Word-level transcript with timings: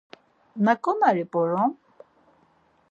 Naǩonari 0.63 1.25
p̌orom? 1.31 1.71